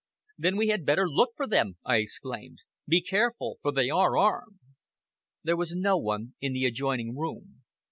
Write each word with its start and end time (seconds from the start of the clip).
"Then 0.35 0.57
we 0.57 0.69
had 0.69 0.83
better 0.83 1.07
look 1.07 1.33
for 1.35 1.45
them!" 1.45 1.77
I 1.85 1.97
exclaimed. 1.97 2.57
"Be 2.87 3.01
careful, 3.03 3.59
for 3.61 3.71
they 3.71 3.91
are 3.91 4.17
armed." 4.17 4.57
There 5.43 5.55
was 5.55 5.75
no 5.75 5.95
one 5.95 6.33
in 6.41 6.53
the 6.53 6.65
adjoining 6.65 7.15
room. 7.15 7.61